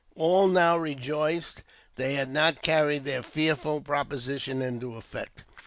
[0.15, 1.63] "All now rejoiced that
[1.95, 5.43] they had not carried their fearful proposition into effect.